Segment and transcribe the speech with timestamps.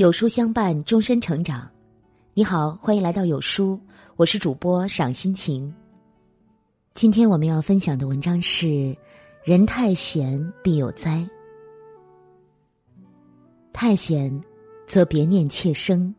[0.00, 1.70] 有书相伴，终身成长。
[2.32, 3.78] 你好，欢迎来到有书，
[4.16, 5.70] 我是主播赏心情。
[6.94, 8.96] 今天我们要分享的文章是：
[9.44, 11.22] 人太闲必有灾。
[13.74, 14.42] 太闲，
[14.86, 16.10] 则别念妾生；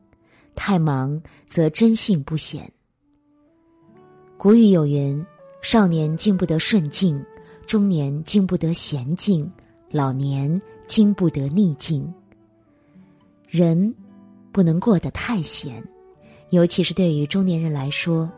[0.54, 1.20] 太忙，
[1.50, 2.72] 则真性不显。
[4.38, 5.26] 古语有云
[5.64, 7.20] ：“少年经不得顺境，
[7.66, 9.52] 中年经不得闲静，
[9.90, 12.08] 老年经不得逆境。”
[13.52, 13.94] 人
[14.54, 15.84] 不能过得太闲，
[16.52, 18.32] 尤其是对于中年人来说，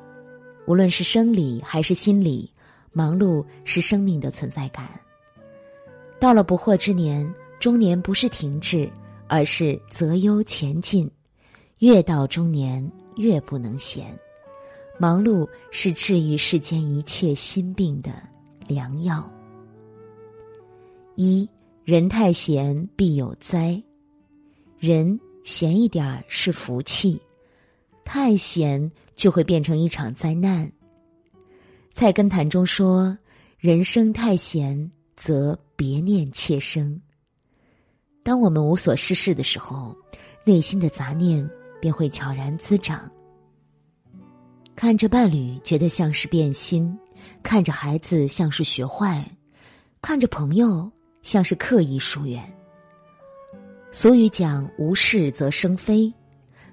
[0.66, 2.52] 无论是生理还是心理，
[2.92, 4.90] 忙碌是生命的存在感。
[6.20, 8.90] 到了不惑之年，中年不是停滞，
[9.28, 11.08] 而是择优前进。
[11.78, 14.18] 越到中年，越不能闲。
[14.98, 18.12] 忙碌是治愈世间一切心病的
[18.68, 19.32] 良药。
[21.14, 21.48] 一
[21.84, 23.80] 人太闲必有灾。
[24.84, 27.18] 人闲一点儿是福气，
[28.04, 30.70] 太闲就会变成一场灾难。
[31.94, 33.18] 菜根谭中说
[33.58, 37.02] ：“人生太闲，则别念妾生。”
[38.24, 39.96] 当我们无所事事的时候，
[40.44, 43.10] 内心的杂念便会悄然滋长。
[44.76, 46.94] 看着伴侣觉得像是变心，
[47.42, 49.26] 看着孩子像是学坏，
[50.02, 52.54] 看着朋友像是刻意疏远。
[53.96, 56.12] 俗语讲“无事则生非”，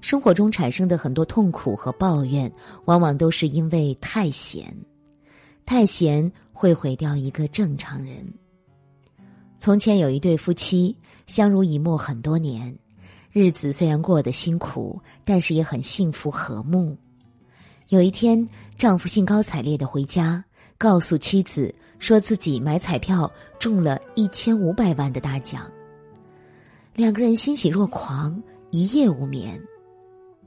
[0.00, 2.50] 生活中产生的很多痛苦和抱怨，
[2.86, 4.74] 往往都是因为太闲。
[5.66, 8.26] 太闲会毁掉一个正常人。
[9.58, 12.74] 从前有一对夫妻相濡以沫很多年，
[13.30, 16.96] 日子虽然过得辛苦，但是也很幸福和睦。
[17.88, 18.48] 有一天，
[18.78, 20.42] 丈夫兴高采烈的回家，
[20.78, 25.70] 告诉妻子说自己买彩票中了一千五百万的大奖。
[27.00, 29.58] 两个人欣喜若狂，一夜无眠。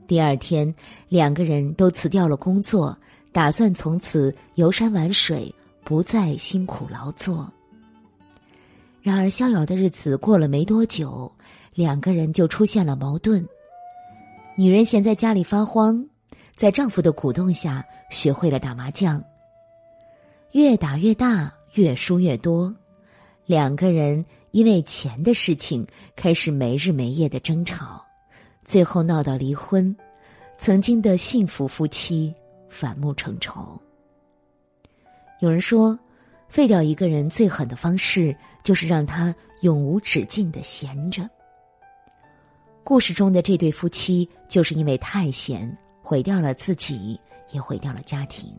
[0.06, 0.72] 第二天，
[1.08, 2.96] 两个人都辞掉了工作，
[3.32, 5.52] 打算从此游山玩水，
[5.82, 7.52] 不再辛苦劳作。
[9.02, 11.28] 然而，逍遥的日子过了没多久，
[11.74, 13.44] 两个人就出现了矛盾。
[14.56, 16.06] 女人闲在家里发慌，
[16.54, 19.20] 在丈夫的鼓动下，学会了打麻将。
[20.52, 22.72] 越打越大，越输越多，
[23.46, 24.24] 两个人。
[24.54, 25.84] 因为钱的事情，
[26.14, 28.00] 开始没日没夜的争吵，
[28.64, 29.96] 最后闹到离婚，
[30.56, 32.32] 曾经的幸福夫妻
[32.68, 33.76] 反目成仇。
[35.40, 35.98] 有人说，
[36.46, 41.28] 废掉一个人最狠的方式，就是让他永无止境的闲着。
[42.84, 48.54] 故事中的这对夫妻，就是因为太闲，毁掉了自己，也毁掉了家庭。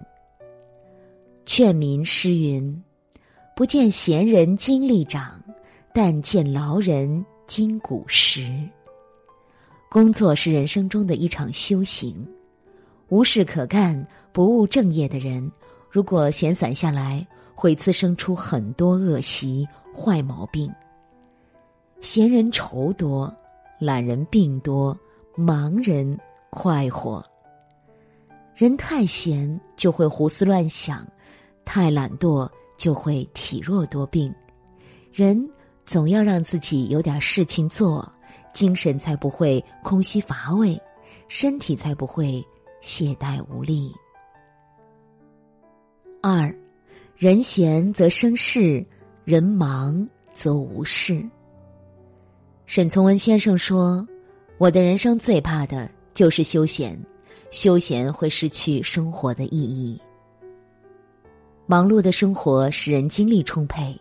[1.45, 2.83] 劝民诗云
[3.55, 5.41] ：“不见闲人精力长。”
[5.97, 8.51] 但见劳人筋骨实。
[9.89, 12.27] 工作是人生中的一场修行，
[13.07, 15.49] 无事可干、不务正业的人，
[15.89, 20.69] 如果闲散下来，会滋生出很多恶习、坏毛病。
[22.01, 23.33] 闲人愁多，
[23.79, 24.99] 懒人病多，
[25.33, 27.25] 忙人快活。
[28.53, 31.07] 人太闲就会胡思乱想，
[31.63, 34.33] 太懒惰就会体弱多病。
[35.11, 35.49] 人。
[35.87, 38.11] 总要让自己有点事情做，
[38.55, 40.81] 精神才不会空虚乏味，
[41.27, 42.43] 身体才不会
[42.81, 43.93] 懈怠无力。
[46.23, 46.51] 二，
[47.15, 48.83] 人闲则生事，
[49.25, 51.23] 人忙则无事。
[52.65, 54.03] 沈从文先生说
[54.57, 56.99] ：“我的人生最怕的就是休闲，
[57.51, 60.01] 休闲会失去生活的意义。
[61.67, 63.99] 忙碌的生活使人精力充沛。”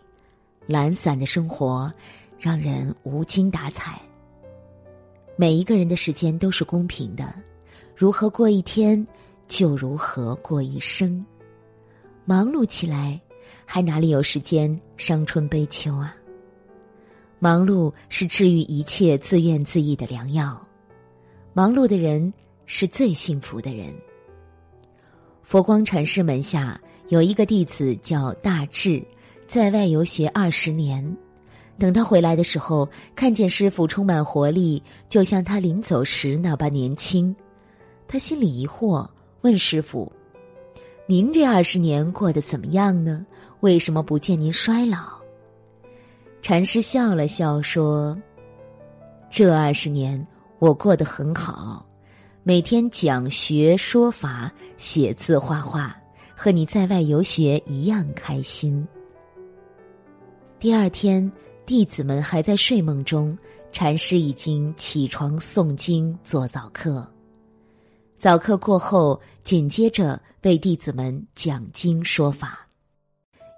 [0.67, 1.93] 懒散的生活，
[2.39, 4.01] 让人无精打采。
[5.37, 7.35] 每一个人的时间都是公平的，
[7.95, 9.07] 如何过一天，
[9.47, 11.23] 就如何过一生。
[12.25, 13.21] 忙碌起来，
[13.67, 16.17] 还哪里有时间伤春悲秋啊？
[17.39, 20.59] 忙碌是治愈一切自怨自艾的良药。
[21.53, 22.33] 忙碌的人
[22.65, 23.95] 是最幸福的人。
[25.43, 29.03] 佛光禅师门下有一个弟子叫大智。
[29.47, 31.17] 在外游学二十年，
[31.79, 37.35] 等他回来的时候，看见师傅充满活力，就像他临走时那般年轻。
[38.09, 39.07] 他心里疑惑，
[39.43, 40.11] 问师傅
[41.07, 43.25] ：“您这二十年过得怎么样呢？
[43.61, 45.13] 为什么不见您衰老？”
[46.41, 48.19] 禅师笑了笑说
[49.31, 50.27] ：“这二十年
[50.59, 51.87] 我过得很好，
[52.43, 55.95] 每天讲学说法、写字画画，
[56.37, 58.87] 和你在外游学一样开心。”
[60.59, 61.31] 第二天，
[61.67, 63.37] 弟子们还在睡梦中，
[63.73, 67.07] 禅师已经起床诵经做早课。
[68.17, 72.67] 早课过后，紧接着为弟子们讲经说法。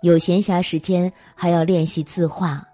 [0.03, 2.67] 有闲暇时间，还要练习字画，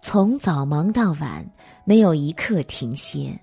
[0.00, 1.44] 从早忙到晚，
[1.84, 3.36] 没有一刻停歇。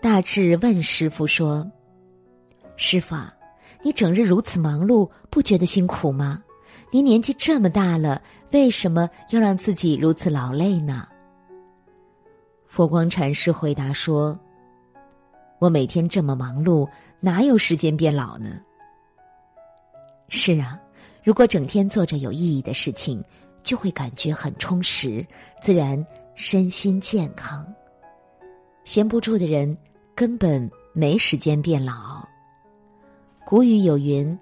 [0.00, 1.68] 大智问师傅说
[2.76, 3.16] ：“师傅，
[3.82, 6.42] 你整日如此忙碌，不觉得辛苦吗？
[6.90, 8.20] 您年纪这么大了，
[8.52, 11.06] 为什么要让自己如此劳累呢？”
[12.66, 14.38] 佛光禅师回答说
[15.58, 16.88] ：“我每天这么忙碌，
[17.20, 18.60] 哪有时间变老呢？”
[20.28, 20.78] 是啊，
[21.24, 23.22] 如果整天做着有意义的事情，
[23.62, 25.26] 就会感觉很充实，
[25.60, 26.04] 自然
[26.34, 27.66] 身心健康。
[28.84, 29.76] 闲不住的人
[30.14, 32.24] 根本没时间变老。
[33.50, 34.38] 古语有云：“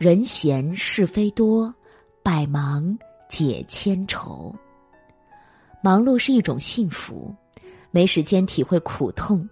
[0.00, 1.70] 人闲是非多，
[2.22, 2.98] 百忙
[3.28, 4.56] 解千愁。”
[5.84, 7.30] 忙碌是一种幸福。
[7.90, 9.46] 没时间体会苦痛，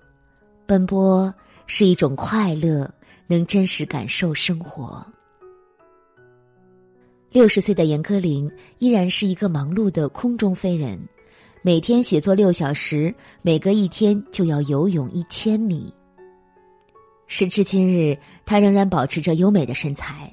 [0.65, 1.31] 奔波
[1.67, 2.91] 是一种快乐，
[3.27, 5.07] 能真实感受生活。
[7.31, 10.99] 六十岁的严歌苓依然是一个忙碌的空中飞人，
[11.61, 15.93] 每天写作六小时，每隔一天就要游泳一千米。
[17.27, 20.33] 时至今日，他仍然保持着优美的身材。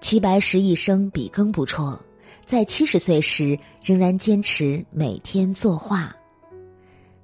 [0.00, 1.98] 齐白石一生笔耕不辍，
[2.44, 6.14] 在七十岁时仍然坚持每天作画。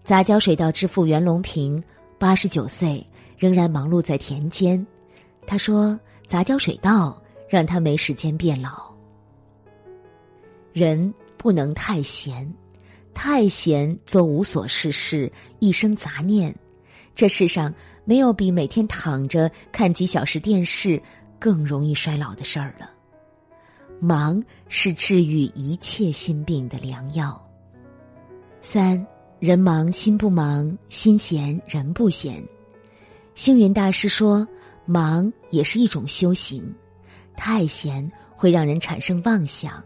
[0.02, 1.82] 杂交水稻之父袁隆平，
[2.18, 3.06] 八十九岁
[3.38, 4.84] 仍然忙碌在田间。
[5.46, 8.92] 他说：“杂交水稻让他没时间变老。
[10.72, 12.52] 人不能太闲，
[13.14, 15.30] 太闲则无所事事，
[15.60, 16.52] 一生杂念。
[17.14, 17.72] 这世上
[18.04, 21.00] 没有比每天躺着看几小时电视
[21.38, 22.90] 更容易衰老的事儿了。
[24.00, 27.40] 忙是治愈一切心病的良药。”
[28.60, 29.04] 三。
[29.38, 32.40] 人忙心不忙，心闲人不闲。
[33.34, 34.46] 星云大师说
[34.86, 36.72] ：“忙也是一种修行，
[37.36, 39.82] 太闲会让人产生妄想。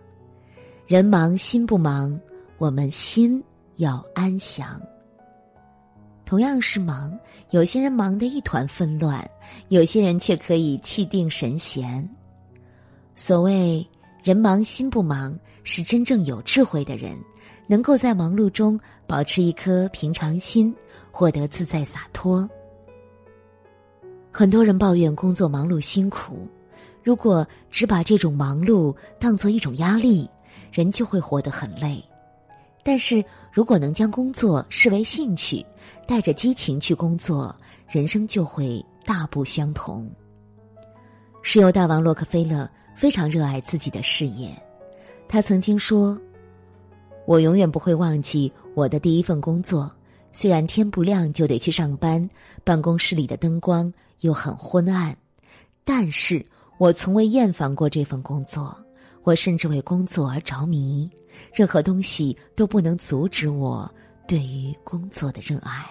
[0.87, 2.21] 人忙心不忙，
[2.59, 3.43] 我们心
[3.77, 4.79] 要安详。
[6.26, 7.19] 同样是忙，
[7.50, 9.26] 有些人忙得一团纷乱，
[9.69, 12.06] 有些人却可以气定神闲。
[13.14, 13.87] 所谓
[14.23, 17.17] 人忙心不忙，是真正有智慧的人。”
[17.69, 18.78] 能够在忙碌中
[19.08, 20.73] 保持一颗平常心，
[21.11, 22.49] 获得自在洒脱。
[24.31, 26.46] 很多人抱怨工作忙碌辛苦，
[27.02, 30.31] 如果只把这种忙碌当做一种压力，
[30.70, 32.00] 人就会活得很累。
[32.87, 35.67] 但是如果能将工作视为兴趣，
[36.06, 37.53] 带着激情去工作，
[37.88, 40.09] 人生就会大不相同。
[41.43, 44.50] 石油大王洛克菲勒非常热爱自己的事业，
[45.27, 46.17] 他曾经说。
[47.25, 49.91] 我永远不会忘记我的第一份工作，
[50.31, 52.31] 虽然天不亮就得去上班，
[52.62, 55.17] 办公室里的灯光又很昏暗，
[55.83, 56.47] 但是
[56.79, 58.77] 我从未厌烦过这份工作。
[59.25, 61.11] 我甚至为工作而着迷，
[61.53, 63.91] 任何东西都不能阻止我
[64.27, 65.85] 对于工作的热爱。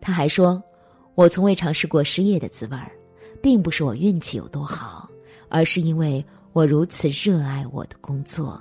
[0.00, 0.62] 他还说，
[1.14, 2.92] 我从未尝试过失业的滋味儿，
[3.42, 5.08] 并不是我运气有多好，
[5.48, 8.60] 而是因为我如此热爱我的工作。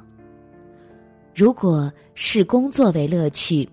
[1.35, 3.67] 如果视工作为乐趣，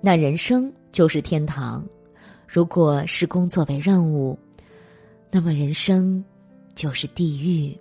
[0.00, 1.82] 那人生就是天堂；
[2.48, 4.38] 如果视工作为任务，
[5.30, 6.24] 那么人生
[6.74, 7.78] 就是地狱。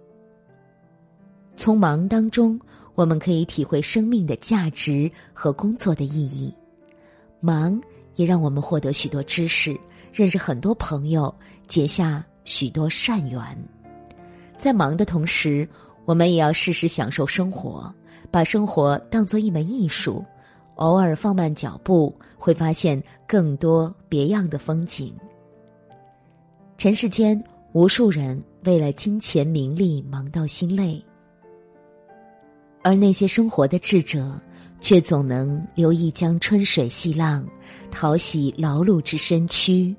[1.57, 2.59] 从忙当中，
[3.01, 6.53] 我们可以体会生命的价值和工作的意义。
[7.39, 7.81] 忙
[8.13, 9.75] 也让我们获得许多知识，
[10.13, 11.33] 认识很多朋友，
[11.67, 13.41] 结下许多善缘。
[14.55, 15.67] 在忙的同时，
[16.05, 17.91] 我们也要适时享受生活。
[18.29, 20.23] 把生活当做一门艺术，
[20.75, 25.11] 偶尔放慢脚步，会发现更多别样的风景。
[26.77, 27.43] 尘世间，
[27.73, 31.03] 无数人为了金钱名利忙到心累，
[32.83, 34.39] 而那些生活的智者，
[34.79, 37.47] 却总能留意江春水细浪，
[37.91, 39.95] 淘洗劳碌之身躯，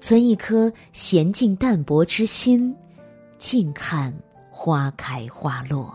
[0.00, 2.74] 存一颗娴静淡泊之心，
[3.38, 4.14] 静看
[4.50, 5.94] 花开花落。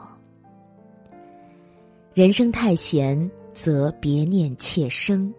[2.13, 5.31] 人生太闲，则别念妾生；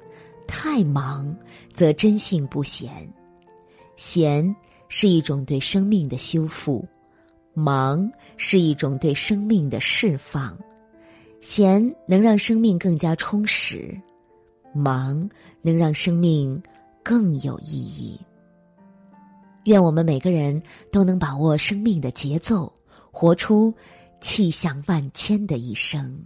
[0.46, 1.34] 太忙，
[1.72, 2.90] 则真性不闲。
[3.96, 4.54] 闲
[4.88, 6.86] 是一种对生命的修复，
[7.52, 10.56] 忙是一种对生命的释放。
[11.44, 13.94] 闲能让生命更加充实，
[14.72, 15.28] 忙
[15.60, 16.60] 能让生命
[17.02, 18.18] 更有意义。
[19.64, 20.60] 愿我们每个人
[20.90, 22.72] 都能把握生命的节奏，
[23.10, 23.72] 活出
[24.22, 26.18] 气象万千的一生。